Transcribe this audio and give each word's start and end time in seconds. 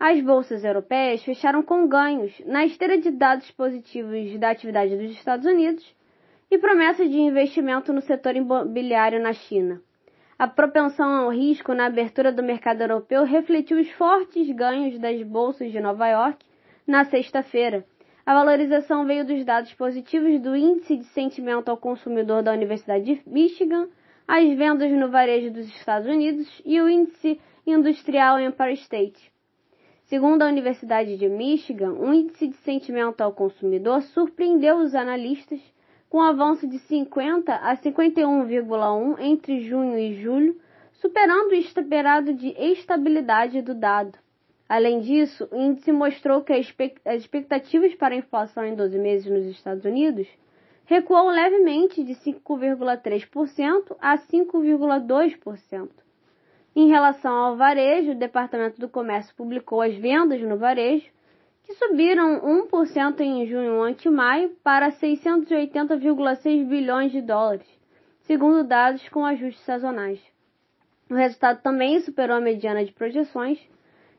As 0.00 0.20
bolsas 0.20 0.64
europeias 0.64 1.24
fecharam 1.24 1.60
com 1.60 1.88
ganhos 1.88 2.32
na 2.46 2.64
esteira 2.64 2.96
de 2.98 3.10
dados 3.10 3.50
positivos 3.50 4.38
da 4.38 4.50
atividade 4.50 4.96
dos 4.96 5.10
Estados 5.10 5.44
Unidos 5.44 5.92
e 6.48 6.56
promessas 6.56 7.10
de 7.10 7.18
investimento 7.18 7.92
no 7.92 8.00
setor 8.00 8.36
imobiliário 8.36 9.20
na 9.20 9.32
China. 9.32 9.82
A 10.38 10.46
propensão 10.46 11.12
ao 11.12 11.30
risco 11.30 11.74
na 11.74 11.86
abertura 11.86 12.30
do 12.30 12.44
mercado 12.44 12.80
europeu 12.80 13.24
refletiu 13.24 13.80
os 13.80 13.90
fortes 13.90 14.48
ganhos 14.50 14.96
das 15.00 15.20
bolsas 15.24 15.72
de 15.72 15.80
Nova 15.80 16.06
York 16.06 16.46
na 16.86 17.04
sexta-feira. 17.04 17.84
A 18.24 18.34
valorização 18.34 19.04
veio 19.04 19.26
dos 19.26 19.44
dados 19.44 19.74
positivos 19.74 20.40
do 20.40 20.54
Índice 20.54 20.96
de 20.96 21.06
Sentimento 21.06 21.70
ao 21.70 21.76
Consumidor 21.76 22.44
da 22.44 22.52
Universidade 22.52 23.04
de 23.04 23.22
Michigan, 23.26 23.88
as 24.28 24.48
vendas 24.56 24.92
no 24.92 25.10
varejo 25.10 25.50
dos 25.50 25.66
Estados 25.66 26.08
Unidos 26.08 26.62
e 26.64 26.80
o 26.80 26.88
Índice 26.88 27.40
Industrial 27.66 28.38
Empire 28.38 28.74
State. 28.74 29.37
Segundo 30.08 30.40
a 30.40 30.46
Universidade 30.46 31.18
de 31.18 31.28
Michigan, 31.28 31.92
o 31.92 32.14
índice 32.14 32.48
de 32.48 32.56
sentimento 32.56 33.20
ao 33.20 33.30
consumidor 33.30 34.00
surpreendeu 34.00 34.78
os 34.78 34.94
analistas 34.94 35.60
com 36.08 36.22
avanço 36.22 36.66
de 36.66 36.78
50 36.78 37.54
a 37.54 37.76
51,1 37.76 39.20
entre 39.20 39.60
junho 39.60 39.98
e 39.98 40.14
julho, 40.14 40.58
superando 40.94 41.50
o 41.50 41.54
esperado 41.54 42.32
de 42.32 42.54
estabilidade 42.58 43.60
do 43.60 43.74
dado. 43.74 44.18
Além 44.66 45.00
disso, 45.00 45.46
o 45.52 45.56
índice 45.60 45.92
mostrou 45.92 46.40
que 46.40 46.54
as 46.54 46.74
expectativas 47.14 47.94
para 47.94 48.14
a 48.14 48.18
inflação 48.18 48.64
em 48.64 48.74
12 48.74 48.98
meses 48.98 49.30
nos 49.30 49.44
Estados 49.44 49.84
Unidos 49.84 50.26
recuou 50.86 51.28
levemente 51.28 52.02
de 52.02 52.14
5,3% 52.14 53.94
a 54.00 54.16
5,2%. 54.16 56.07
Em 56.80 56.86
relação 56.86 57.34
ao 57.34 57.56
varejo, 57.56 58.12
o 58.12 58.14
Departamento 58.14 58.80
do 58.80 58.88
Comércio 58.88 59.34
publicou 59.34 59.82
as 59.82 59.96
vendas 59.96 60.40
no 60.42 60.56
varejo, 60.56 61.10
que 61.64 61.74
subiram 61.74 62.40
1% 62.70 63.20
em 63.20 63.44
junho 63.48 63.82
ante 63.82 64.08
maio 64.08 64.50
para 64.62 64.92
680,6 64.92 66.68
bilhões 66.68 67.10
de 67.10 67.20
dólares, 67.20 67.66
segundo 68.20 68.62
dados 68.62 69.08
com 69.08 69.26
ajustes 69.26 69.64
sazonais. 69.64 70.20
O 71.10 71.14
resultado 71.14 71.60
também 71.62 71.98
superou 71.98 72.36
a 72.36 72.40
mediana 72.40 72.84
de 72.84 72.92
projeções, 72.92 73.58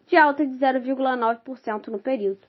de 0.08 0.18
alta 0.18 0.46
de 0.46 0.52
0,9% 0.58 1.88
no 1.88 2.00
período. 2.00 2.46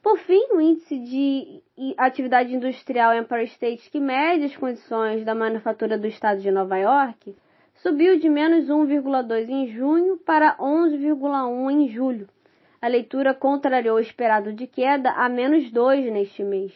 Por 0.00 0.16
fim, 0.18 0.46
o 0.52 0.60
índice 0.60 0.96
de 0.96 1.60
atividade 1.98 2.54
industrial 2.54 3.16
Empire 3.16 3.46
State, 3.46 3.90
que 3.90 3.98
mede 3.98 4.44
as 4.44 4.56
condições 4.56 5.24
da 5.24 5.34
manufatura 5.34 5.98
do 5.98 6.06
estado 6.06 6.40
de 6.40 6.52
Nova 6.52 6.76
York, 6.76 7.34
subiu 7.82 8.18
de 8.18 8.28
menos 8.28 8.66
1,2 8.66 9.48
em 9.48 9.68
junho 9.68 10.18
para 10.18 10.56
11,1 10.58 11.70
em 11.70 11.88
julho. 11.88 12.28
A 12.80 12.86
leitura 12.86 13.32
contrariou 13.32 13.96
o 13.96 14.00
esperado 14.00 14.52
de 14.52 14.66
queda 14.66 15.10
a 15.12 15.28
menos 15.28 15.70
2 15.70 16.12
neste 16.12 16.42
mês. 16.42 16.72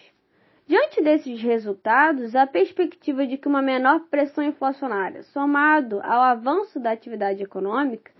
Diante 0.66 1.02
desses 1.02 1.42
resultados, 1.42 2.34
a 2.34 2.46
perspectiva 2.46 3.26
de 3.26 3.36
que 3.36 3.46
uma 3.46 3.60
menor 3.60 4.00
pressão 4.10 4.42
inflacionária, 4.42 5.22
somado 5.24 6.00
ao 6.02 6.22
avanço 6.22 6.80
da 6.80 6.92
atividade 6.92 7.42
econômica, 7.42 8.10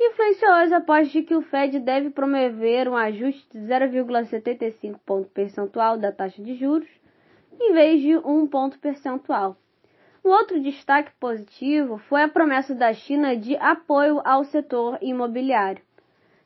influenciou 0.00 0.52
as 0.52 0.70
apostas 0.70 1.10
de 1.10 1.22
que 1.22 1.34
o 1.34 1.42
Fed 1.42 1.80
deve 1.80 2.10
promover 2.10 2.88
um 2.88 2.96
ajuste 2.96 3.44
de 3.52 3.58
0,75 3.58 5.00
ponto 5.04 5.28
percentual 5.30 5.98
da 5.98 6.12
taxa 6.12 6.40
de 6.40 6.54
juros, 6.54 6.88
em 7.60 7.72
vez 7.72 8.00
de 8.00 8.16
um 8.18 8.46
ponto 8.46 8.78
percentual. 8.78 9.56
Um 10.22 10.28
outro 10.28 10.60
destaque 10.60 11.10
positivo 11.18 11.96
foi 11.96 12.22
a 12.22 12.28
promessa 12.28 12.74
da 12.74 12.92
China 12.92 13.34
de 13.34 13.56
apoio 13.56 14.20
ao 14.22 14.44
setor 14.44 14.98
imobiliário. 15.00 15.82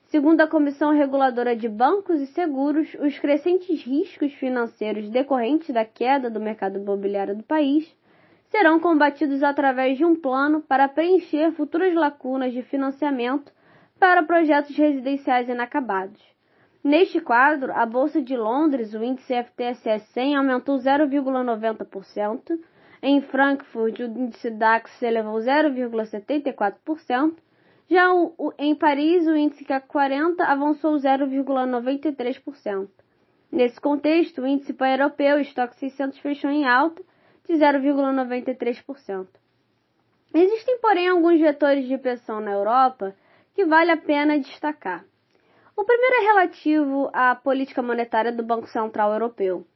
Segundo 0.07 0.41
a 0.43 0.47
Comissão 0.47 0.93
Reguladora 0.93 1.57
de 1.57 1.69
Bancos 1.69 2.21
e 2.21 2.27
Seguros, 2.29 2.95
os 3.01 3.19
crescentes 3.19 3.83
riscos 3.83 4.33
financeiros 4.35 5.11
decorrentes 5.11 5.75
da 5.75 5.85
queda 5.85 6.31
do 6.31 6.39
mercado 6.39 6.79
imobiliário 6.79 7.35
do 7.35 7.43
país 7.43 7.93
serão 8.49 8.79
combatidos 8.79 9.43
através 9.43 9.99
de 9.99 10.05
um 10.05 10.15
plano 10.15 10.61
para 10.61 10.87
preencher 10.87 11.51
futuras 11.51 11.93
lacunas 11.93 12.53
de 12.53 12.62
financiamento 12.62 13.53
para 13.99 14.23
projetos 14.23 14.77
residenciais 14.77 15.49
inacabados. 15.49 16.23
Neste 16.83 17.21
quadro, 17.21 17.73
a 17.73 17.85
Bolsa 17.85 18.23
de 18.23 18.37
Londres, 18.37 18.95
o 18.95 19.03
índice 19.03 19.35
FTSE 19.35 19.99
100, 20.12 20.37
aumentou 20.37 20.77
0,90%, 20.77 22.56
em 23.07 23.21
Frankfurt, 23.21 24.01
o 24.01 24.05
índice 24.05 24.51
DAX 24.51 24.91
se 24.93 25.05
elevou 25.05 25.35
0,74%. 25.35 27.37
Já 27.87 28.15
o, 28.15 28.33
o, 28.39 28.51
em 28.59 28.75
Paris, 28.75 29.27
o 29.27 29.37
índice 29.37 29.63
CAC 29.63 29.87
40 29.87 30.43
avançou 30.43 30.95
0,93%. 30.95 32.89
Nesse 33.53 33.79
contexto, 33.79 34.41
o 34.41 34.47
índice 34.47 34.73
pan-europeu, 34.73 35.39
estoque 35.39 35.77
600, 35.77 36.19
fechou 36.19 36.49
em 36.49 36.67
alta 36.67 37.03
de 37.47 37.53
0,93%. 37.53 39.27
Existem, 40.33 40.79
porém, 40.79 41.07
alguns 41.07 41.39
vetores 41.39 41.87
de 41.87 41.99
pressão 41.99 42.41
na 42.41 42.53
Europa 42.53 43.15
que 43.55 43.67
vale 43.67 43.91
a 43.91 43.99
pena 43.99 44.39
destacar. 44.39 45.05
O 45.77 45.85
primeiro 45.85 46.17
é 46.17 46.21
relativo 46.29 47.11
à 47.13 47.35
política 47.35 47.83
monetária 47.83 48.33
do 48.33 48.43
Banco 48.43 48.67
Central 48.67 49.13
Europeu. 49.13 49.67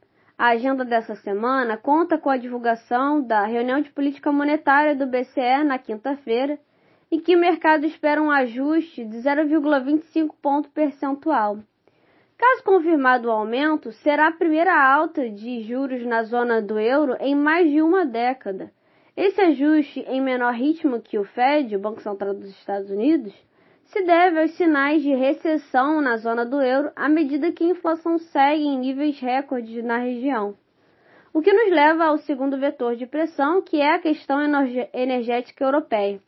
A 0.41 0.51
agenda 0.51 0.85
dessa 0.85 1.17
semana 1.17 1.77
conta 1.77 2.17
com 2.17 2.31
a 2.31 2.37
divulgação 2.37 3.21
da 3.21 3.45
reunião 3.45 3.81
de 3.81 3.91
política 3.91 4.31
monetária 4.31 4.95
do 4.95 5.05
BCE 5.05 5.65
na 5.67 5.81
quinta-feira, 5.81 6.57
em 7.11 7.19
que 7.19 7.35
o 7.35 7.41
mercado 7.41 7.85
espera 7.85 8.23
um 8.23 8.31
ajuste 8.31 9.05
de 9.05 9.17
0,25 9.17 10.33
ponto 10.41 10.71
percentual. 10.71 11.59
Caso 12.37 12.63
confirmado 12.63 13.27
o 13.27 13.33
aumento, 13.33 13.91
será 13.91 14.29
a 14.29 14.33
primeira 14.33 14.81
alta 14.81 15.29
de 15.29 15.61
juros 15.63 16.07
na 16.07 16.23
zona 16.23 16.63
do 16.63 16.79
euro 16.79 17.17
em 17.19 17.35
mais 17.35 17.69
de 17.69 17.83
uma 17.83 18.07
década. 18.07 18.71
Esse 19.17 19.41
ajuste, 19.41 20.05
em 20.07 20.21
menor 20.21 20.55
ritmo 20.55 21.01
que 21.01 21.19
o 21.19 21.25
Fed, 21.25 21.75
o 21.75 21.81
Banco 21.81 22.01
Central 22.01 22.35
dos 22.35 22.51
Estados 22.51 22.89
Unidos, 22.91 23.35
se 23.89 24.03
deve 24.03 24.41
aos 24.41 24.51
sinais 24.53 25.03
de 25.03 25.15
recessão 25.15 26.03
na 26.03 26.19
zona 26.19 26.45
do 26.45 26.61
euro 26.61 26.91
à 26.95 27.09
medida 27.09 27.53
que 27.53 27.65
a 27.65 27.69
inflação 27.69 28.19
segue 28.19 28.63
em 28.63 28.79
níveis 28.79 29.19
recordes 29.19 29.83
na 29.83 29.97
região. 29.97 30.55
O 31.33 31.41
que 31.41 31.53
nos 31.53 31.71
leva 31.71 32.05
ao 32.05 32.19
segundo 32.19 32.59
vetor 32.59 32.97
de 32.97 33.07
pressão, 33.07 33.63
que 33.63 33.81
é 33.81 33.95
a 33.95 33.99
questão 33.99 34.39
energética 34.93 35.65
europeia. 35.65 36.21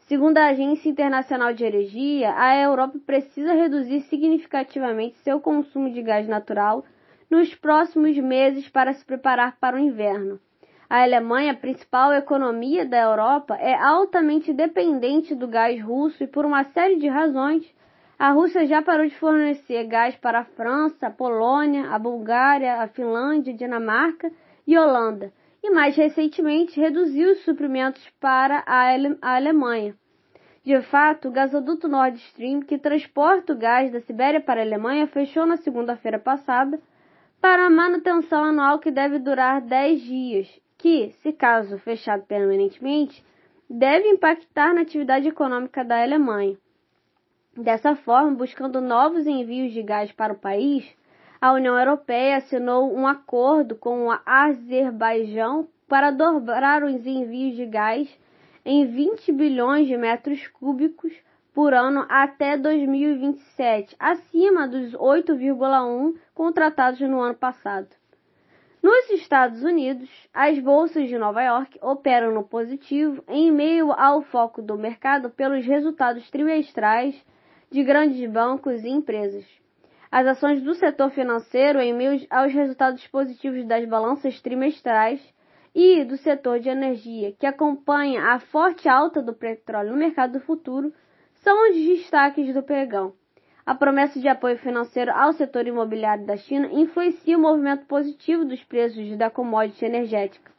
Segundo 0.00 0.36
a 0.36 0.48
Agência 0.48 0.90
Internacional 0.90 1.54
de 1.54 1.64
Energia, 1.64 2.34
a 2.36 2.54
Europa 2.54 2.98
precisa 3.06 3.54
reduzir 3.54 4.02
significativamente 4.02 5.16
seu 5.18 5.40
consumo 5.40 5.90
de 5.90 6.02
gás 6.02 6.28
natural 6.28 6.84
nos 7.30 7.54
próximos 7.54 8.16
meses 8.18 8.68
para 8.68 8.92
se 8.92 9.04
preparar 9.04 9.56
para 9.58 9.76
o 9.76 9.80
inverno. 9.80 10.38
A 10.88 11.02
Alemanha, 11.02 11.52
principal 11.52 12.12
economia 12.12 12.86
da 12.86 12.96
Europa, 12.96 13.56
é 13.56 13.74
altamente 13.74 14.52
dependente 14.52 15.34
do 15.34 15.48
gás 15.48 15.82
russo 15.82 16.22
e, 16.22 16.28
por 16.28 16.44
uma 16.44 16.62
série 16.62 16.94
de 16.94 17.08
razões, 17.08 17.68
a 18.16 18.30
Rússia 18.30 18.64
já 18.66 18.80
parou 18.80 19.04
de 19.04 19.18
fornecer 19.18 19.82
gás 19.88 20.14
para 20.14 20.40
a 20.40 20.44
França, 20.44 21.08
a 21.08 21.10
Polônia, 21.10 21.90
a 21.90 21.98
Bulgária, 21.98 22.82
a 22.82 22.86
Finlândia, 22.86 23.52
a 23.52 23.56
Dinamarca 23.56 24.30
e 24.64 24.78
Holanda, 24.78 25.32
e 25.60 25.70
mais 25.70 25.96
recentemente 25.96 26.80
reduziu 26.80 27.32
os 27.32 27.42
suprimentos 27.42 28.08
para 28.20 28.62
a, 28.64 28.88
Ale 28.88 29.18
a 29.20 29.34
Alemanha. 29.34 29.92
De 30.62 30.80
fato, 30.82 31.28
o 31.28 31.32
gasoduto 31.32 31.88
Nord 31.88 32.16
Stream, 32.16 32.60
que 32.60 32.78
transporta 32.78 33.52
o 33.52 33.58
gás 33.58 33.90
da 33.90 34.00
Sibéria 34.00 34.40
para 34.40 34.60
a 34.60 34.64
Alemanha, 34.64 35.08
fechou 35.08 35.44
na 35.46 35.56
segunda-feira 35.56 36.18
passada 36.20 36.80
para 37.40 37.66
a 37.66 37.70
manutenção 37.70 38.44
anual 38.44 38.78
que 38.78 38.92
deve 38.92 39.18
durar 39.18 39.60
10 39.60 40.00
dias 40.00 40.65
que, 40.86 41.10
se 41.20 41.32
caso 41.32 41.78
fechado 41.78 42.22
permanentemente, 42.26 43.24
deve 43.68 44.08
impactar 44.08 44.72
na 44.72 44.82
atividade 44.82 45.26
econômica 45.26 45.84
da 45.84 46.00
Alemanha. 46.00 46.56
Dessa 47.56 47.96
forma, 47.96 48.36
buscando 48.36 48.80
novos 48.80 49.26
envios 49.26 49.72
de 49.72 49.82
gás 49.82 50.12
para 50.12 50.32
o 50.32 50.38
país, 50.38 50.88
a 51.40 51.52
União 51.52 51.76
Europeia 51.76 52.36
assinou 52.36 52.96
um 52.96 53.04
acordo 53.04 53.74
com 53.74 54.06
o 54.06 54.16
Azerbaijão 54.24 55.66
para 55.88 56.12
dobrar 56.12 56.84
os 56.84 57.04
envios 57.04 57.56
de 57.56 57.66
gás 57.66 58.08
em 58.64 58.86
20 58.86 59.32
bilhões 59.32 59.88
de 59.88 59.96
metros 59.96 60.46
cúbicos 60.46 61.12
por 61.52 61.74
ano 61.74 62.06
até 62.08 62.56
2027, 62.56 63.96
acima 63.98 64.68
dos 64.68 64.92
8,1 64.92 66.14
contratados 66.32 67.00
no 67.00 67.20
ano 67.20 67.34
passado. 67.34 67.88
Nos 68.86 69.10
Estados 69.10 69.64
Unidos, 69.64 70.08
as 70.32 70.60
bolsas 70.60 71.08
de 71.08 71.18
Nova 71.18 71.42
York 71.42 71.76
operam 71.82 72.32
no 72.32 72.44
positivo 72.44 73.20
em 73.26 73.50
meio 73.50 73.90
ao 73.90 74.22
foco 74.22 74.62
do 74.62 74.78
mercado 74.78 75.28
pelos 75.28 75.66
resultados 75.66 76.30
trimestrais 76.30 77.20
de 77.68 77.82
grandes 77.82 78.30
bancos 78.30 78.84
e 78.84 78.88
empresas. 78.88 79.44
As 80.08 80.24
ações 80.24 80.62
do 80.62 80.72
setor 80.72 81.10
financeiro 81.10 81.80
em 81.80 81.92
meio 81.92 82.24
aos 82.30 82.52
resultados 82.52 83.04
positivos 83.08 83.66
das 83.66 83.84
balanças 83.88 84.40
trimestrais 84.40 85.20
e 85.74 86.04
do 86.04 86.16
setor 86.16 86.60
de 86.60 86.68
energia, 86.68 87.32
que 87.32 87.44
acompanha 87.44 88.34
a 88.34 88.38
forte 88.38 88.88
alta 88.88 89.20
do 89.20 89.34
petróleo 89.34 89.90
no 89.90 89.96
mercado 89.96 90.38
futuro, 90.38 90.94
são 91.42 91.70
os 91.70 91.74
destaques 91.74 92.54
do 92.54 92.62
pregão. 92.62 93.14
A 93.66 93.74
promessa 93.74 94.18
de 94.20 94.28
apoio 94.28 94.56
financeiro 94.56 95.12
ao 95.12 95.32
setor 95.32 95.66
imobiliário 95.66 96.24
da 96.24 96.36
China 96.36 96.68
influencia 96.70 97.36
o 97.36 97.40
movimento 97.40 97.84
positivo 97.86 98.44
dos 98.44 98.62
preços 98.62 99.16
da 99.16 99.28
commodity 99.28 99.84
energética. 99.84 100.52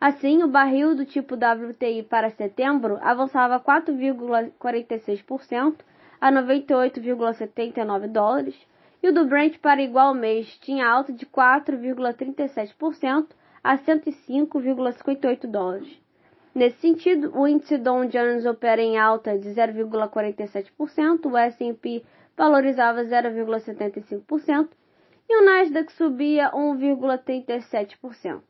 Assim, 0.00 0.44
o 0.44 0.48
barril 0.48 0.94
do 0.94 1.04
tipo 1.04 1.34
WTI 1.34 2.04
para 2.04 2.30
setembro 2.30 3.00
avançava 3.02 3.58
4,46% 3.58 5.74
a 6.20 6.30
98,79 6.30 8.06
dólares, 8.06 8.54
e 9.02 9.08
o 9.08 9.12
do 9.12 9.24
Brent 9.24 9.58
para 9.58 9.82
igual 9.82 10.14
mês 10.14 10.56
tinha 10.58 10.88
alta 10.88 11.12
de 11.12 11.26
4,37% 11.26 13.26
a 13.64 13.76
105,58 13.76 15.48
dólares. 15.48 16.00
Nesse 16.54 16.80
sentido, 16.80 17.32
o 17.34 17.48
índice 17.48 17.78
Dow 17.78 18.04
Jones 18.04 18.44
opera 18.44 18.82
em 18.82 18.98
alta 18.98 19.38
de 19.38 19.48
0,47%, 19.48 21.24
o 21.24 21.38
S&P 21.38 22.04
valorizava 22.36 23.02
0,75% 23.02 24.68
e 25.28 25.36
o 25.36 25.44
Nasdaq 25.44 25.92
subia 25.92 26.50
1,37%. 26.50 28.40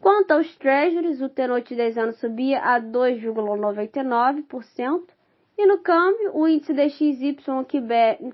Quanto 0.00 0.32
aos 0.32 0.56
Treasuries, 0.56 1.20
o 1.20 1.28
tenor 1.28 1.60
de 1.62 1.74
10 1.74 1.98
anos 1.98 2.16
subia 2.18 2.60
a 2.60 2.80
2,99% 2.80 5.02
e 5.58 5.66
no 5.66 5.78
câmbio, 5.78 6.30
o 6.34 6.48
índice 6.48 6.72
DXY, 6.72 7.36
que, 7.68 7.82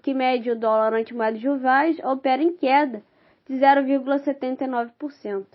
que 0.02 0.14
mede 0.14 0.50
o 0.50 0.58
dólar 0.58 0.94
ante 0.94 1.14
moeda 1.14 1.38
de 1.38 1.48
rivais, 1.48 1.98
opera 2.04 2.42
em 2.42 2.54
queda 2.54 3.02
de 3.46 3.54
0,79%. 3.54 5.46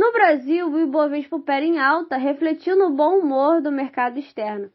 No 0.00 0.12
Brasil, 0.12 0.66
o 0.66 0.80
Ibovespa 0.80 1.36
opera 1.36 1.62
em 1.62 1.78
alta, 1.78 2.16
refletindo 2.16 2.86
o 2.86 2.90
bom 2.90 3.18
humor 3.18 3.60
do 3.60 3.70
mercado 3.70 4.18
externo. 4.18 4.70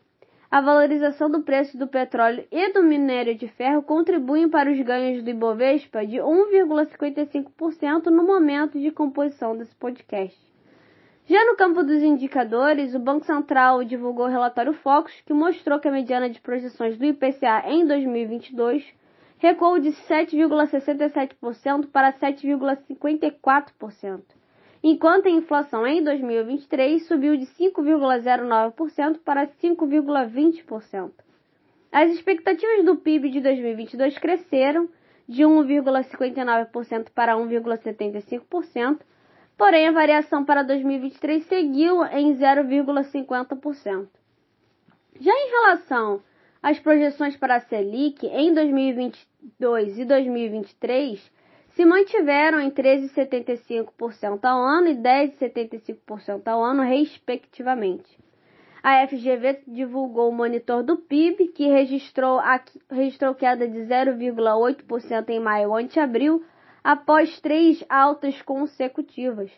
A 0.51 0.61
valorização 0.61 1.31
do 1.31 1.41
preço 1.41 1.79
do 1.79 1.87
petróleo 1.87 2.45
e 2.51 2.71
do 2.71 2.83
minério 2.83 3.33
de 3.33 3.47
ferro 3.47 3.81
contribuem 3.81 4.47
para 4.47 4.71
os 4.71 4.79
ganhos 4.81 5.23
do 5.23 5.29
Ibovespa 5.31 6.05
de 6.05 6.17
1,55% 6.17 8.05
no 8.11 8.23
momento 8.23 8.79
de 8.79 8.91
composição 8.91 9.57
desse 9.57 9.75
podcast. 9.77 10.39
Já 11.25 11.43
no 11.43 11.57
campo 11.57 11.81
dos 11.81 12.03
indicadores, 12.03 12.93
o 12.93 12.99
Banco 12.99 13.25
Central 13.25 13.83
divulgou 13.83 14.27
o 14.27 14.29
relatório 14.29 14.73
Focus, 14.73 15.23
que 15.25 15.33
mostrou 15.33 15.79
que 15.79 15.87
a 15.87 15.91
mediana 15.91 16.29
de 16.29 16.39
projeções 16.39 16.99
do 16.99 17.05
IPCA 17.05 17.63
em 17.65 17.83
2022 17.83 18.85
recuou 19.39 19.79
de 19.79 19.89
7,67% 19.89 21.87
para 21.91 22.13
7,54%, 22.13 24.21
enquanto 24.87 25.25
a 25.25 25.31
inflação 25.31 25.87
em 25.87 26.03
2023 26.03 27.07
subiu 27.07 27.35
de 27.35 27.47
5,09% 27.47 29.17
para 29.25 29.47
5,20%. 29.47 31.11
As 31.91 32.11
expectativas 32.11 32.85
do 32.85 32.95
PIB 32.95 33.31
de 33.31 33.41
2022 33.41 34.19
cresceram 34.19 34.87
de 35.27 35.41
1,59% 35.41 37.07
para 37.15 37.33
1,75%, 37.33 38.99
porém 39.57 39.87
a 39.87 39.91
variação 39.91 40.45
para 40.45 40.61
2023 40.61 41.43
seguiu 41.45 42.05
em 42.05 42.35
0,50%. 42.35 44.07
Já 45.19 45.31
em 45.33 45.49
relação 45.49 46.21
às 46.61 46.77
projeções 46.77 47.35
para 47.35 47.55
a 47.55 47.59
Selic 47.61 48.27
em 48.27 48.53
2022 48.53 49.97
e 49.97 50.05
2023, 50.05 51.31
se 51.75 51.83
mantiveram 51.83 52.61
em 52.61 52.71
13,75% 52.71 54.45
ao 54.45 54.63
ano 54.63 54.87
e 54.87 54.95
10,75% 54.95 56.47
ao 56.47 56.63
ano, 56.63 56.81
respectivamente. 56.81 58.17
A 58.81 59.05
FGV 59.05 59.63
divulgou 59.67 60.29
o 60.29 60.33
monitor 60.33 60.83
do 60.83 60.95
PIB, 60.95 61.49
que 61.49 61.67
registrou, 61.67 62.39
registrou 62.89 63.35
queda 63.35 63.67
de 63.67 63.79
0,8% 63.79 65.29
em 65.29 65.39
maio 65.39 65.75
ante 65.75 65.99
abril, 65.99 66.45
após 66.81 67.41
três 67.41 67.83
altas 67.89 68.41
consecutivas. 68.41 69.51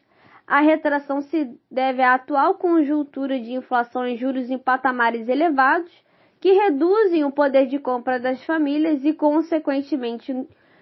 A 0.47 0.61
retração 0.61 1.21
se 1.21 1.55
deve 1.69 2.01
à 2.01 2.15
atual 2.15 2.55
conjuntura 2.55 3.39
de 3.39 3.51
inflação 3.51 4.07
e 4.07 4.15
juros 4.15 4.49
em 4.49 4.57
patamares 4.57 5.27
elevados, 5.27 5.91
que 6.39 6.51
reduzem 6.51 7.25
o 7.25 7.31
poder 7.31 7.67
de 7.67 7.77
compra 7.77 8.19
das 8.19 8.43
famílias 8.43 9.05
e, 9.05 9.13
consequentemente, 9.13 10.33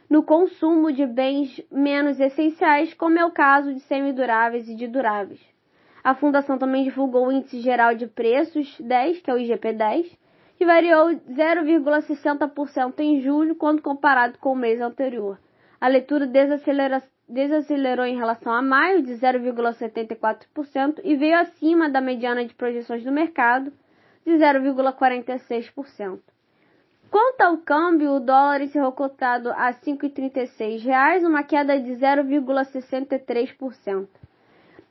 no 0.09 0.23
consumo 0.23 0.91
de 0.91 1.05
bens 1.05 1.61
menos 1.71 2.19
essenciais, 2.19 2.93
como 2.93 3.17
é 3.17 3.25
o 3.25 3.31
caso 3.31 3.73
de 3.73 3.79
semiduráveis 3.81 4.69
e 4.69 4.75
de 4.75 4.87
duráveis. 4.87 5.41
A 6.03 6.13
Fundação 6.13 6.57
também 6.57 6.83
divulgou 6.83 7.27
o 7.27 7.31
Índice 7.31 7.59
Geral 7.59 7.95
de 7.95 8.05
Preços 8.05 8.79
10, 8.79 9.21
que 9.21 9.31
é 9.31 9.33
o 9.33 9.37
IGP-10, 9.37 10.17
que 10.57 10.65
variou 10.65 11.07
0,60% 11.07 12.99
em 12.99 13.21
julho 13.21 13.55
quando 13.55 13.81
comparado 13.81 14.37
com 14.37 14.53
o 14.53 14.55
mês 14.55 14.79
anterior. 14.79 15.39
A 15.81 15.87
leitura 15.87 16.27
desacelerou 16.27 18.05
em 18.05 18.15
relação 18.15 18.53
a 18.53 18.61
maio 18.61 19.01
de 19.01 19.13
0,74% 19.13 21.01
e 21.03 21.15
veio 21.15 21.37
acima 21.37 21.89
da 21.89 21.99
mediana 21.99 22.45
de 22.45 22.53
projeções 22.53 23.03
do 23.03 23.11
mercado 23.11 23.73
de 24.25 24.33
0,46%. 24.33 26.19
Quanto 27.09 27.41
ao 27.41 27.57
câmbio, 27.57 28.11
o 28.13 28.19
dólar 28.19 28.61
encerrou 28.61 28.91
cotado 28.91 29.49
a 29.51 29.67
R$ 29.67 29.77
5,36, 29.85 31.25
uma 31.25 31.41
queda 31.43 31.79
de 31.79 31.93
0,63%. 31.93 34.07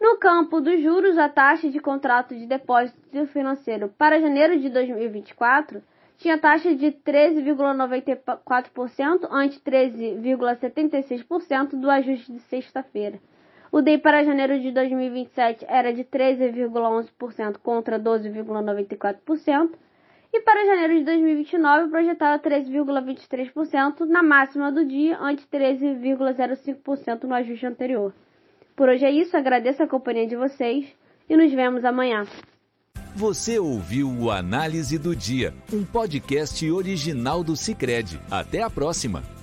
No 0.01 0.17
campo 0.19 0.61
dos 0.61 0.83
juros, 0.83 1.17
a 1.17 1.29
taxa 1.29 1.71
de 1.71 1.79
contrato 1.81 2.35
de 2.35 2.47
depósito 2.47 3.27
financeiro 3.27 3.89
para 3.97 4.21
janeiro 4.21 4.59
de 4.59 4.69
2024 4.69 5.81
tinha 6.19 6.37
taxa 6.39 6.75
de 6.75 6.93
13,94% 6.93 9.29
ante 9.31 9.61
13,76% 9.61 11.81
do 11.81 11.89
ajuste 11.91 12.33
de 12.33 12.41
sexta-feira. 12.41 13.19
O 13.73 13.81
DEI 13.83 13.99
para 13.99 14.25
janeiro 14.25 14.59
de 14.61 14.71
2027 14.71 15.67
era 15.69 15.93
de 15.93 16.05
13,11% 16.05 17.59
contra 17.59 17.99
12,94%, 17.99 19.73
e 20.36 20.41
para 20.41 20.67
janeiro 20.67 20.98
de 20.98 21.05
2029 21.05 21.91
projetava 21.91 22.43
13,23% 22.43 24.00
na 24.00 24.20
máxima 24.20 24.72
do 24.72 24.84
dia, 24.84 25.17
ante 25.20 25.46
13,05% 25.46 27.22
no 27.22 27.34
ajuste 27.34 27.64
anterior. 27.64 28.12
Por 28.74 28.88
hoje 28.88 29.05
é 29.05 29.12
isso, 29.12 29.36
agradeço 29.36 29.84
a 29.84 29.86
companhia 29.86 30.26
de 30.26 30.34
vocês 30.34 30.86
e 31.31 31.36
nos 31.36 31.53
vemos 31.53 31.84
amanhã. 31.84 32.26
Você 33.14 33.60
ouviu 33.60 34.10
o 34.10 34.29
Análise 34.29 34.98
do 34.98 35.14
Dia, 35.14 35.55
um 35.72 35.84
podcast 35.84 36.69
original 36.69 37.44
do 37.44 37.55
Cicred. 37.55 38.20
Até 38.29 38.60
a 38.60 38.69
próxima! 38.69 39.33